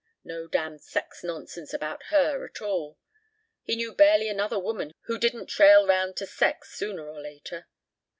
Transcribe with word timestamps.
No 0.23 0.47
damned 0.47 0.81
sex 0.81 1.23
nonsense 1.23 1.75
about 1.75 2.05
her 2.09 2.43
at 2.43 2.59
all. 2.59 2.97
He 3.61 3.75
knew 3.75 3.93
barely 3.93 4.29
another 4.29 4.57
woman 4.57 4.93
who 5.01 5.19
didn't 5.19 5.45
trail 5.45 5.85
round 5.85 6.17
to 6.17 6.25
sex 6.25 6.75
sooner 6.75 7.07
or 7.07 7.21
later. 7.21 7.67